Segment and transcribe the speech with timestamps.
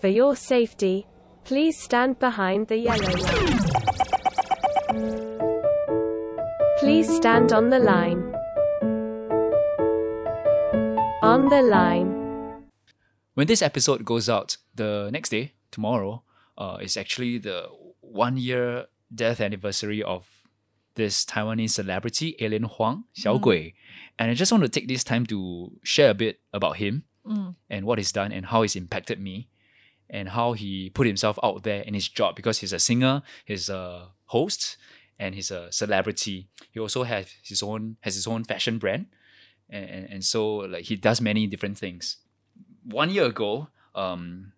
[0.00, 1.08] For your safety,
[1.42, 3.58] please stand behind the yellow line.
[6.78, 8.32] Please stand on the line.
[11.20, 12.62] On the line.
[13.34, 16.22] When this episode goes out, the next day, tomorrow,
[16.56, 17.66] uh, is actually the
[18.00, 20.28] one year death anniversary of
[20.94, 23.74] this Taiwanese celebrity, Alien Huang, Xiao Gui.
[24.16, 27.02] And I just want to take this time to share a bit about him
[27.68, 29.48] and what he's done and how he's impacted me
[30.10, 33.68] and how he put himself out there in his job because he's a singer, he's
[33.68, 34.76] a host,
[35.18, 36.48] and he's a celebrity.
[36.70, 39.06] He also has his own has his own fashion brand.
[39.70, 42.18] And, and, and so like he does many different things.
[42.84, 44.52] One year ago, um,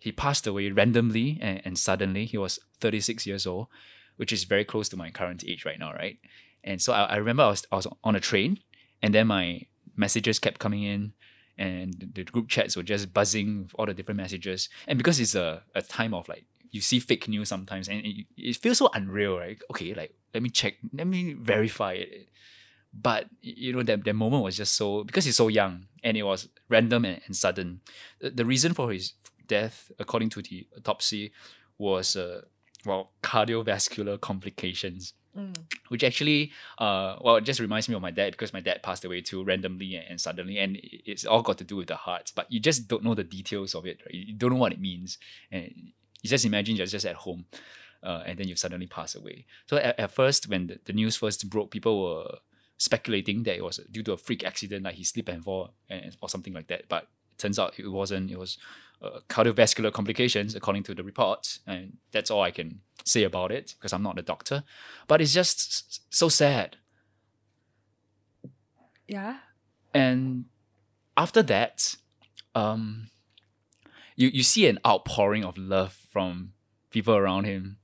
[0.00, 2.24] he passed away randomly and, and suddenly.
[2.24, 3.68] He was 36 years old,
[4.16, 6.18] which is very close to my current age right now, right?
[6.62, 8.60] And so I, I remember I was, I was on a train
[9.02, 9.62] and then my
[9.96, 11.12] messages kept coming in
[11.56, 14.68] and the group chats were just buzzing with all the different messages.
[14.86, 18.26] And because it's a, a time of like, you see fake news sometimes and it,
[18.36, 19.60] it feels so unreal, right?
[19.70, 22.28] Okay, like, let me check, let me verify it.
[22.92, 26.22] But, you know, that, that moment was just so, because he's so young and it
[26.22, 27.80] was random and, and sudden.
[28.20, 29.14] The, the reason for his
[29.46, 31.32] death, according to the autopsy,
[31.78, 32.42] was, uh,
[32.84, 35.14] well, cardiovascular complications
[35.88, 39.04] which actually uh well it just reminds me of my dad because my dad passed
[39.04, 42.32] away too randomly and, and suddenly and it's all got to do with the heart
[42.34, 44.14] but you just don't know the details of it right?
[44.14, 45.18] you don't know what it means
[45.50, 45.72] and
[46.22, 47.44] you just imagine you're just at home
[48.02, 51.16] uh, and then you suddenly pass away so at, at first when the, the news
[51.16, 52.38] first broke people were
[52.76, 56.16] speculating that it was due to a freak accident like he slipped and fall and,
[56.20, 58.58] or something like that but turns out it wasn't it was
[59.02, 63.74] uh, cardiovascular complications according to the reports and that's all i can say about it
[63.78, 64.62] because i'm not a doctor
[65.06, 66.76] but it's just so sad.
[69.08, 69.38] Yeah.
[69.92, 70.46] And
[71.16, 71.96] after that,
[72.54, 73.08] um,
[74.16, 76.52] you you see an outpouring of love from
[76.90, 77.78] people around him,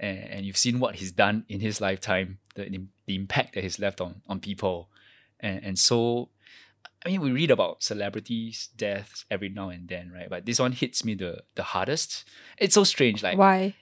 [0.00, 3.78] and, and you've seen what he's done in his lifetime, the the impact that he's
[3.78, 4.88] left on on people,
[5.40, 6.30] and and so.
[7.04, 10.30] I mean, we read about celebrities' deaths every now and then, right?
[10.30, 12.24] But this one hits me the the hardest.
[12.58, 13.74] It's so strange, like Why?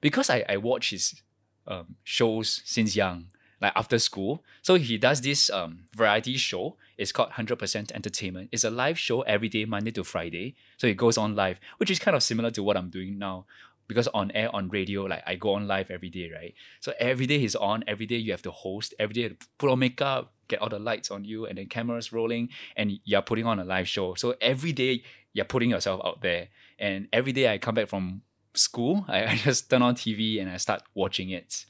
[0.00, 1.22] because I, I watch his
[1.66, 3.26] um, shows since young,
[3.60, 4.42] like after school.
[4.62, 6.76] So he does this um, variety show.
[6.96, 8.48] It's called 100% Entertainment.
[8.52, 10.54] It's a live show every day, Monday to Friday.
[10.78, 13.46] So it goes on live, which is kind of similar to what I'm doing now.
[13.86, 16.54] Because on air, on radio, like I go on live every day, right?
[16.78, 19.38] So every day he's on, every day you have to host, every day you have
[19.40, 22.92] to put on makeup, get all the lights on you, and then cameras rolling, and
[23.04, 24.14] you're putting on a live show.
[24.14, 25.02] So every day
[25.32, 26.48] you're putting yourself out there.
[26.78, 28.22] And every day I come back from
[28.54, 31.64] school, I, I just turn on TV and I start watching it.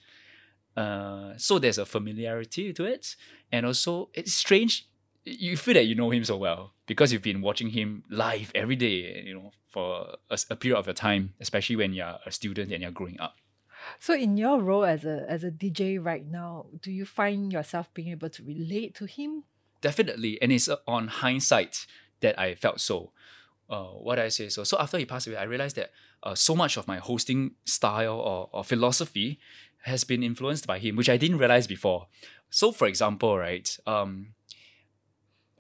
[0.77, 3.17] Uh, so there's a familiarity to it,
[3.53, 4.87] and also it's strange.
[5.25, 8.77] You feel that you know him so well because you've been watching him live every
[8.77, 12.73] day, you know, for a, a period of your time, especially when you're a student
[12.73, 13.37] and you're growing up.
[14.01, 17.93] So in your role as a as a DJ right now, do you find yourself
[17.93, 19.45] being able to relate to him?
[19.83, 21.87] Definitely, and it's uh, on hindsight
[22.21, 23.13] that I felt so.
[23.69, 24.65] Uh, what I say so.
[24.65, 25.93] So after he passed away, I realized that
[26.25, 29.39] uh, so much of my hosting style or, or philosophy
[29.83, 32.09] has been influenced by him, which I didn't realize before.
[32.51, 34.35] So, for example, right, um,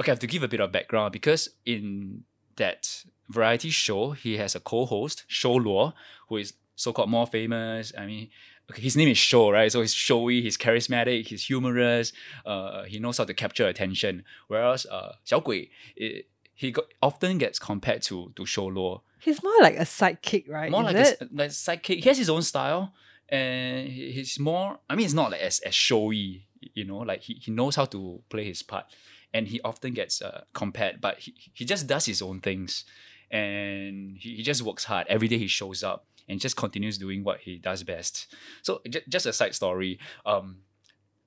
[0.00, 2.24] okay, I have to give a bit of background because in
[2.56, 5.92] that variety show, he has a co-host, Show Lo,
[6.28, 7.92] who is so-called more famous.
[7.96, 8.28] I mean,
[8.70, 9.70] okay, his name is Show, right?
[9.70, 12.12] So he's showy, he's charismatic, he's humorous.
[12.44, 14.24] Uh, he knows how to capture attention.
[14.48, 19.02] Whereas uh, Xiao Gui, it, he got, often gets compared to to Show Lo.
[19.26, 20.70] He's more like a sidekick, right?
[20.70, 21.20] More Is like it?
[21.20, 21.98] a, like sidekick.
[22.02, 22.92] He has his own style,
[23.28, 24.78] and he- he's more.
[24.88, 26.46] I mean, it's not like as as showy,
[26.78, 26.98] you know.
[27.10, 28.86] Like he, he knows how to play his part,
[29.34, 31.00] and he often gets uh, compared.
[31.00, 32.84] But he, he just does his own things,
[33.30, 35.38] and he, he just works hard every day.
[35.38, 38.27] He shows up and just continues doing what he does best.
[38.63, 39.99] So j- just a side story.
[40.25, 40.57] Um,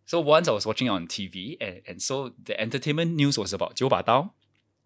[0.06, 3.52] so once I was watching it on TV, and, and so the entertainment news was
[3.52, 4.30] about Jiu Ba Dao.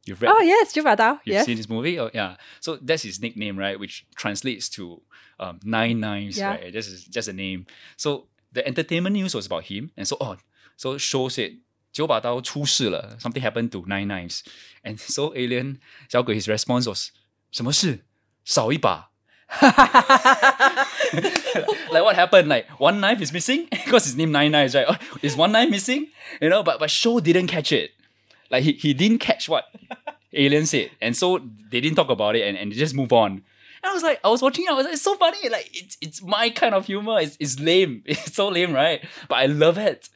[0.05, 1.21] You've read Oh yes, Jiu Ba Dao.
[1.25, 1.47] You've Yes.
[1.47, 1.99] seen this movie?
[2.01, 2.37] Oh, yeah.
[2.61, 3.79] So that's his nickname, right?
[3.79, 5.01] Which translates to
[5.39, 6.57] um, Nine Knives, Yeah.
[6.57, 6.73] right?
[6.73, 7.67] This is just a name.
[7.97, 9.93] So the entertainment news was about him.
[9.97, 10.39] And so on.
[10.77, 11.59] So Show said,
[11.93, 14.43] 九把刀出事了, something happened to Nine Knives.
[14.83, 15.79] And so Alien,
[16.09, 17.11] 小鬼, his response was,
[17.53, 18.01] 什么事?
[18.45, 19.11] 少一把.
[19.62, 19.72] like
[22.04, 22.50] what happened?
[22.50, 25.00] Like one knife is missing because his name Nine Knives, right?
[25.22, 26.08] Is one knife missing?
[26.42, 27.92] You know, but but Show didn't catch it.
[28.52, 29.66] Like he, he didn't catch what
[30.34, 31.40] Alien said, and so
[31.72, 33.32] they didn't talk about it, and, and they just move on.
[33.32, 35.50] And I was like, I was watching it, I was like, it's so funny.
[35.50, 37.20] Like it's it's my kind of humor.
[37.20, 38.04] It's it's lame.
[38.06, 39.04] It's so lame, right?
[39.30, 40.10] But I love it.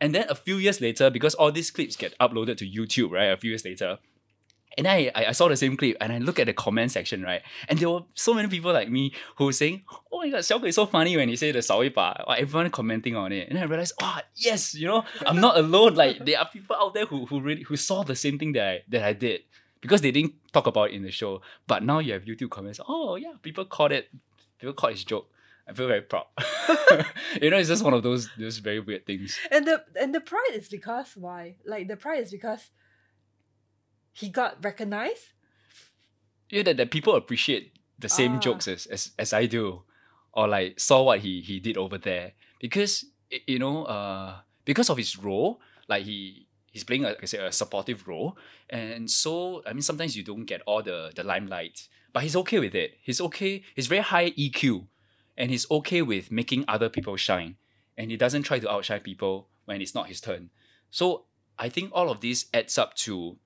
[0.00, 3.26] And then a few years later, because all these clips get uploaded to YouTube, right?
[3.26, 3.98] A few years later,
[4.78, 7.42] and I, I saw the same clip and I look at the comment section, right?
[7.68, 9.82] And there were so many people like me who were saying,
[10.12, 12.22] Oh my god, Xiao is so funny when he say the sorry part.
[12.38, 13.48] Everyone commenting on it.
[13.48, 15.96] And I realized, oh yes, you know, I'm not alone.
[15.96, 18.68] Like there are people out there who who really who saw the same thing that
[18.68, 19.40] I that I did.
[19.80, 21.40] Because they didn't talk about it in the show.
[21.66, 22.78] But now you have YouTube comments.
[22.86, 24.08] Oh yeah, people caught it.
[24.60, 25.28] People caught his joke.
[25.68, 26.26] I feel very proud.
[27.42, 29.38] you know, it's just one of those those very weird things.
[29.50, 31.56] And the and the pride is because why?
[31.66, 32.70] Like the pride is because
[34.18, 35.32] he got recognized.
[36.50, 38.38] Yeah, that, that people appreciate the same Ah.
[38.40, 39.82] jokes as, as as I do,
[40.32, 43.04] or like saw what he he did over there because
[43.46, 47.38] you know uh because of his role, like he he's playing a, like I say
[47.38, 48.36] a supportive role,
[48.70, 52.58] and so I mean sometimes you don't get all the the limelight, but he's okay
[52.58, 52.96] with it.
[53.02, 53.62] He's okay.
[53.74, 54.86] He's very high EQ,
[55.36, 57.56] and he's okay with making other people shine,
[57.96, 60.48] and he doesn't try to outshine people when it's not his turn.
[60.90, 61.26] So
[61.58, 63.36] I think all of this adds up to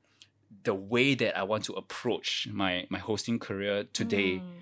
[0.65, 4.39] the way that I want to approach my my hosting career today.
[4.39, 4.53] Mm.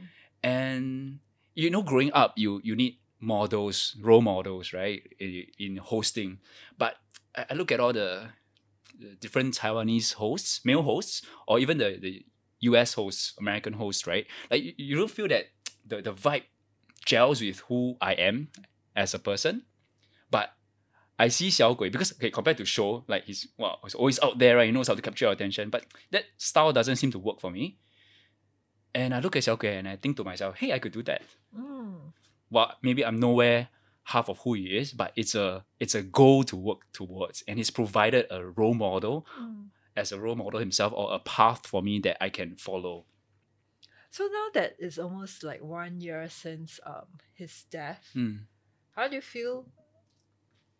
[0.42, 1.18] And
[1.54, 6.38] you know, growing up, you you need models, role models, right, in, in hosting.
[6.78, 6.96] But
[7.36, 8.28] I, I look at all the,
[8.98, 12.24] the different Taiwanese hosts, male hosts, or even the the
[12.60, 12.94] U.S.
[12.94, 14.26] hosts, American hosts, right?
[14.50, 15.46] Like you, you don't feel that
[15.86, 16.44] the the vibe
[17.04, 18.48] gels with who I am
[18.96, 19.64] as a person,
[20.30, 20.52] but
[21.24, 24.38] I see Xiao Gui because okay, compared to show, like he's well, he's always out
[24.38, 24.66] there, right?
[24.66, 25.82] He knows how to capture your attention, but
[26.12, 27.64] that style doesn't seem to work for me.
[28.94, 31.02] And I look at Xiao Gui and I think to myself, hey, I could do
[31.04, 31.22] that.
[31.56, 32.12] Mm.
[32.50, 33.68] Well, maybe I'm nowhere
[34.04, 37.44] half of who he is, but it's a it's a goal to work towards.
[37.46, 39.68] And he's provided a role model Mm.
[39.96, 43.04] as a role model himself or a path for me that I can follow.
[44.10, 48.36] So now that it's almost like one year since um his death, Hmm.
[48.96, 49.66] how do you feel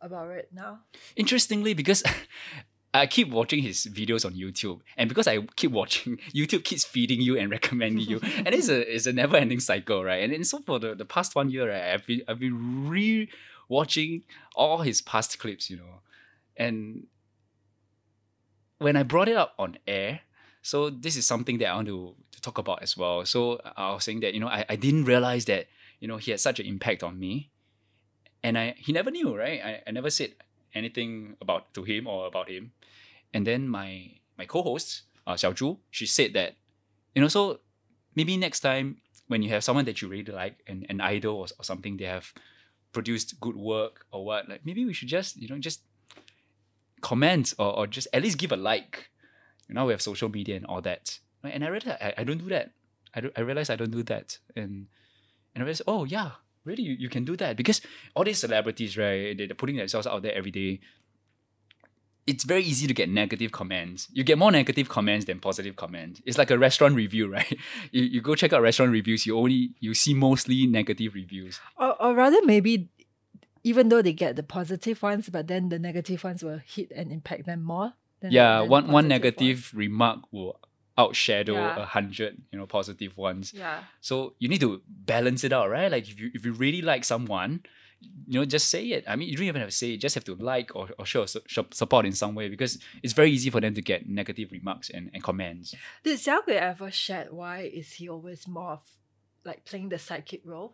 [0.01, 0.81] about it now?
[1.17, 2.03] Interestingly, because
[2.95, 7.21] I keep watching his videos on YouTube, and because I keep watching, YouTube keeps feeding
[7.21, 10.23] you and recommending you, and it's a it's a never ending cycle, right?
[10.23, 13.29] And then so for the, the past one year, right, I've been I've been re
[13.69, 14.23] watching
[14.57, 16.01] all his past clips, you know,
[16.57, 17.07] and
[18.79, 20.21] when I brought it up on air,
[20.63, 23.25] so this is something that I want to, to talk about as well.
[23.25, 25.69] So I was saying that you know I, I didn't realize that
[26.01, 27.51] you know he had such an impact on me,
[28.43, 29.61] and I he never knew, right?
[29.63, 30.35] I, I never said
[30.75, 32.73] anything about to him or about him.
[33.35, 36.57] And then my my co-host, uh, Xiao Zhu, she said that,
[37.15, 37.61] you know, so
[38.15, 38.99] maybe next time
[39.29, 42.05] when you have someone that you really like, an, an idol or, or something, they
[42.05, 42.33] have
[42.93, 45.83] produced good work or what, like maybe we should just, you know, just
[47.01, 49.11] comment or, or just at least give a like.
[49.69, 51.21] You know, we have social media and all that.
[51.45, 51.55] Right?
[51.55, 52.73] And I realized I, I don't do that.
[53.15, 54.39] I, do, I realized I don't do that.
[54.57, 54.89] And
[55.55, 56.33] and I realized, oh yeah,
[56.71, 57.57] really you, you can do that.
[57.57, 57.81] Because
[58.15, 60.81] all these celebrities, right, they- they're putting themselves out there every day
[62.27, 64.07] it's very easy to get negative comments.
[64.13, 66.21] You get more negative comments than positive comments.
[66.25, 67.57] It's like a restaurant review, right?
[67.91, 71.59] You, you go check out restaurant reviews, you only you see mostly negative reviews.
[71.77, 72.89] Or, or rather, maybe
[73.65, 77.11] even though they get the positive ones, but then the negative ones will hit and
[77.11, 77.95] impact them more.
[78.23, 80.61] Yeah, one one negative remark will
[81.03, 81.83] outshadow Yeah.
[81.85, 83.53] a hundred, you know, positive ones.
[83.63, 83.79] Yeah.
[84.09, 85.91] So you need to balance it out, right?
[85.97, 87.53] Like if you if you really like someone,
[88.31, 89.03] you know, just say it.
[89.11, 89.99] I mean, you don't even have to say it.
[90.07, 93.31] Just have to like or, or show su- support in some way because it's very
[93.37, 95.75] easy for them to get negative remarks and, and comments.
[96.05, 98.83] Did Xiao Gui ever shared why is he always more of
[99.45, 100.71] like playing the sidekick role?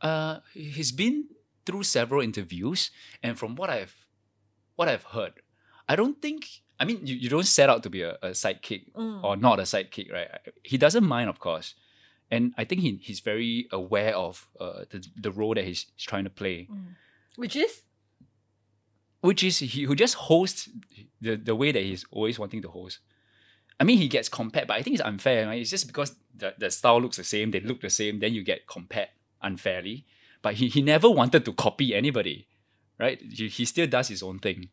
[0.00, 1.26] Uh, he's been
[1.64, 2.90] through several interviews,
[3.22, 3.96] and from what I've
[4.76, 5.34] what I've heard,
[5.88, 6.42] I don't think.
[6.78, 9.24] I mean, you, you don't set out to be a, a sidekick Mm.
[9.24, 10.28] or not a sidekick, right?
[10.62, 11.74] He doesn't mind, of course,
[12.30, 16.06] and I think he, he's very aware of uh, the the role that he's, he's
[16.06, 16.68] trying to play,
[17.36, 17.82] Which is
[19.20, 20.68] which is he who just hosts
[21.20, 22.98] the the way that he's always wanting to host.
[23.78, 25.46] I mean, he gets compared, but I think it's unfair.
[25.46, 25.60] Right?
[25.60, 28.42] It's just because the, the style looks the same, they look the same, then you
[28.42, 29.08] get compared
[29.42, 30.06] unfairly.
[30.42, 32.46] But he, he never wanted to copy anybody,
[32.98, 33.20] right?
[33.20, 34.68] He, he still does his own thing.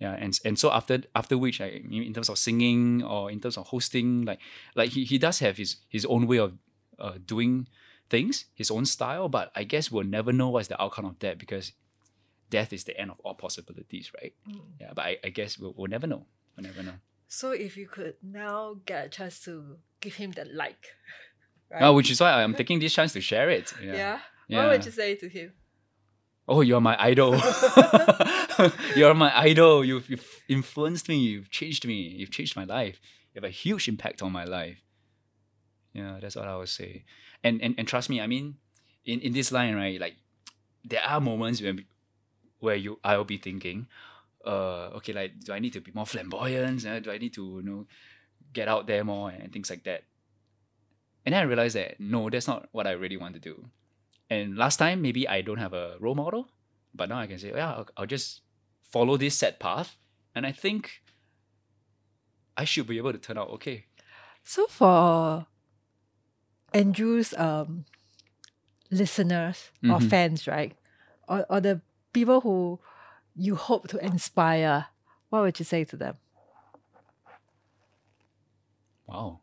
[0.00, 3.40] Yeah, and and so after after which, I mean, in terms of singing or in
[3.40, 4.40] terms of hosting, like
[4.74, 6.52] like he, he does have his his own way of
[6.98, 7.68] uh, doing
[8.10, 9.28] things, his own style.
[9.28, 11.72] But I guess we'll never know what's the outcome of that because
[12.50, 14.34] death is the end of all possibilities, right?
[14.80, 16.26] Yeah, but I, I guess we'll, we'll never know.
[16.56, 16.94] We'll never know.
[17.28, 20.84] so if you could now get a chance to give him the like,
[21.70, 21.82] right?
[21.82, 23.72] Uh, which is why I'm taking this chance to share it.
[23.82, 23.92] Yeah.
[23.94, 24.18] yeah.
[24.48, 24.58] Yeah.
[24.58, 25.52] What would you say to him?
[26.46, 27.36] Oh, you're my idol.
[28.96, 29.84] you're my idol.
[29.84, 31.16] You've, you've influenced me.
[31.16, 31.94] You've changed me.
[31.94, 33.00] You've changed my life.
[33.32, 34.82] You have a huge impact on my life.
[35.94, 37.04] Yeah, that's what I would say.
[37.42, 38.56] And and, and trust me, I mean,
[39.06, 40.16] in, in this line, right, like
[40.84, 41.84] there are moments when
[42.58, 43.86] where you I will be thinking,
[44.44, 46.84] uh, okay, like do I need to be more flamboyant?
[46.84, 47.86] Uh, do I need to, you know,
[48.52, 50.02] get out there more and things like that.
[51.24, 53.66] And then I realized that no, that's not what I really want to do.
[54.30, 56.48] And last time, maybe I don't have a role model,
[56.94, 58.40] but now I can say, yeah, I'll, I'll just
[58.82, 59.96] follow this set path.
[60.34, 61.02] And I think
[62.56, 63.86] I should be able to turn out okay.
[64.42, 65.46] So for
[66.72, 67.84] Andrew's um
[68.90, 70.08] listeners or Mhm.
[70.10, 70.76] fans, right?
[71.28, 71.80] Or or the
[72.12, 72.80] people who
[73.34, 74.86] you hope to inspire,
[75.30, 76.16] what would you say to them?
[79.06, 79.40] Wow.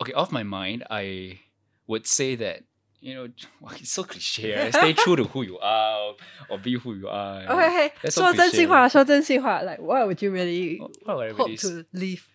[0.00, 1.40] Okay, off my mind, I
[1.87, 2.63] would say that,
[2.99, 3.27] you know,
[3.59, 4.53] wow, it's so cliche.
[4.53, 4.71] eh?
[4.71, 6.13] Stay true to who you are
[6.49, 7.43] or be who you are.
[7.43, 8.67] Okay, That's so 说真心 cliche.
[8.67, 12.27] 话，说真心话, like what would you really What- what would I hope really to leave?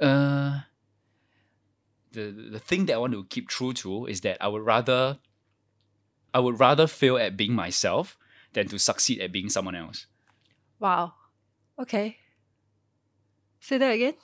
[0.00, 0.60] Uh,
[2.12, 5.18] the the thing that I want to keep true to is that I would rather
[6.32, 8.16] I would rather fail at being myself
[8.52, 10.06] than to succeed at being someone else.
[10.78, 11.14] Wow.
[11.78, 12.16] Okay.
[13.60, 14.14] Say that again.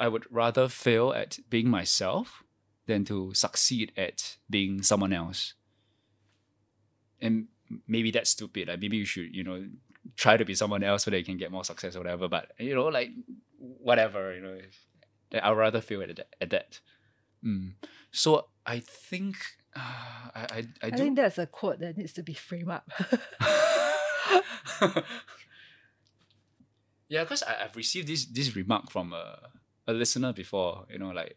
[0.00, 2.42] I would rather fail at being myself
[2.89, 5.53] than to succeed at being someone else.
[7.21, 7.47] And
[7.87, 8.67] maybe that's stupid.
[8.67, 9.65] Like maybe you should, you know,
[10.17, 12.27] try to be someone else so that you can get more success or whatever.
[12.27, 13.11] But you know, like
[13.57, 14.57] whatever, you know,
[15.41, 16.35] I'd rather fail at that.
[16.41, 16.79] At that.
[17.45, 17.73] Mm.
[18.11, 19.37] So I think
[19.75, 22.89] uh, I I, I, I think that's a quote that needs to be framed up.
[27.07, 29.49] yeah, because I've received this this remark from a,
[29.87, 30.85] a listener before.
[30.89, 31.35] You know, like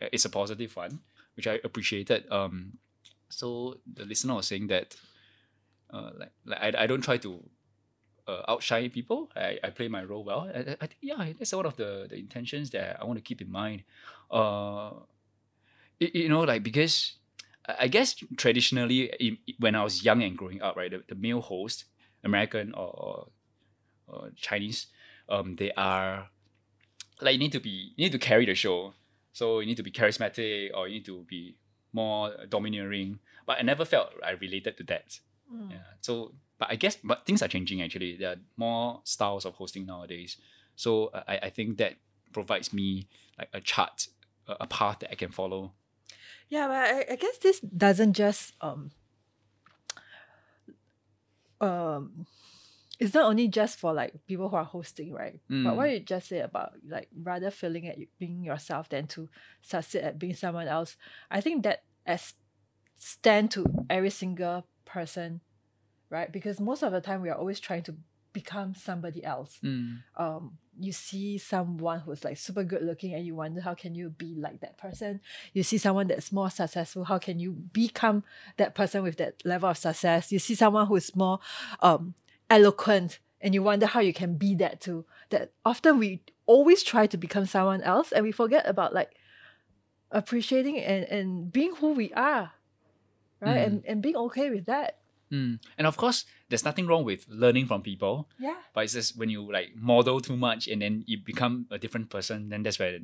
[0.00, 1.00] it's a positive one,
[1.36, 2.30] which I appreciated.
[2.30, 2.78] Um,
[3.28, 4.96] so the listener was saying that,
[5.90, 7.42] uh, like like I, I don't try to
[8.28, 9.30] uh, outshine people.
[9.36, 10.50] I, I play my role well.
[10.54, 13.40] I, I think yeah, that's one of the the intentions that I want to keep
[13.40, 13.82] in mind.
[14.30, 14.90] Uh,
[15.98, 17.14] you know, like because
[17.66, 21.14] I I guess traditionally in, when I was young and growing up, right, the, the
[21.14, 21.84] male host,
[22.22, 23.26] American or, or,
[24.06, 24.86] or Chinese,
[25.28, 26.28] um, they are
[27.20, 28.94] like you need to be you need to carry the show.
[29.36, 31.56] So you need to be charismatic or you need to be
[31.92, 33.18] more domineering.
[33.44, 35.20] But I never felt I related to that.
[35.54, 35.72] Mm.
[35.72, 35.76] Yeah.
[36.00, 38.16] So, but I guess, but things are changing actually.
[38.16, 40.38] There are more styles of hosting nowadays.
[40.74, 41.96] So I, I think that
[42.32, 44.08] provides me like a chart,
[44.48, 45.72] a, a path that I can follow.
[46.48, 48.90] Yeah, but I, I guess this doesn't just um
[51.60, 52.24] um
[52.98, 55.40] it's not only just for like people who are hosting, right?
[55.48, 55.76] But Mm.
[55.76, 59.28] what you just said about like rather failing at being yourself than to
[59.62, 60.96] succeed at being someone else,
[61.30, 62.34] I think that as
[62.98, 65.40] stand to every single person,
[66.10, 66.30] right?
[66.32, 67.94] Because most of the time we are always trying to
[68.32, 70.02] become somebody else Mm.
[70.18, 74.10] um you see someone who's like super good looking and you wonder how can you
[74.10, 75.22] be like that person
[75.54, 78.22] you see someone that's more successful how can you become
[78.58, 81.40] that person with that level of success you see someone who's more
[81.80, 82.12] um
[82.50, 87.06] eloquent and you wonder how you can be that too that often we always try
[87.06, 89.12] to become someone else and we forget about like
[90.10, 92.52] appreciating and and being who we are
[93.40, 93.66] right Mm.
[93.66, 95.58] and and being okay with that Mm.
[95.76, 99.28] And of course, there's nothing wrong with learning from people, yeah but it's just when
[99.28, 103.00] you like model too much and then you become a different person, then that's where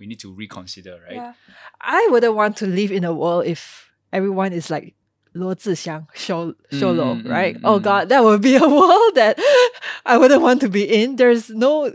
[0.00, 1.14] we need to reconsider, right?
[1.14, 1.34] Yeah.
[1.80, 4.96] I wouldn't want to live in a world if everyone is like
[5.34, 7.56] Luo Zhixiang, Show, Show Lo, Mm, mm, right?
[7.56, 7.78] mm, Oh.
[7.80, 9.38] God, that would be a world that
[10.04, 11.16] I wouldn't want to be in.
[11.16, 11.90] There's no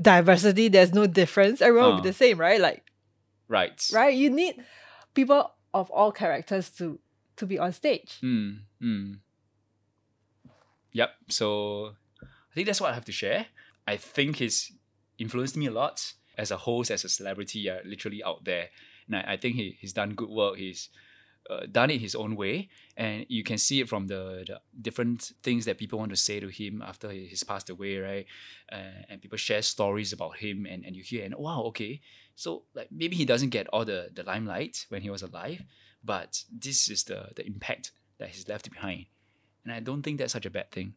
[0.00, 1.60] diversity, there's no difference.
[1.60, 2.12] Everyone would be Uh.
[2.12, 2.60] the same, right?
[2.60, 2.84] Like,
[3.48, 3.82] Right.
[3.92, 4.14] right?
[4.14, 4.62] You need
[5.14, 6.98] people of all characters to
[7.36, 8.18] to be on stage.
[8.22, 9.18] Mm, mm.
[10.92, 11.10] Yep.
[11.28, 13.46] So I think that's what I have to share.
[13.86, 14.72] I think he's
[15.18, 18.68] influenced me a lot as a host, as a celebrity, uh, literally out there.
[19.06, 20.56] And I, I think he, he's done good work.
[20.58, 20.88] He's
[21.50, 22.68] uh, done it his own way.
[22.96, 26.40] And you can see it from the, the different things that people want to say
[26.40, 28.26] to him after he- he's passed away, right?
[28.72, 32.00] Uh, and people share stories about him and, and you hear, and wow, okay.
[32.36, 35.62] So like maybe he doesn't get all the, the limelight when he was alive,
[36.04, 39.06] but this is the, the impact that he's left behind.
[39.64, 40.94] And I don't think that's such a bad thing.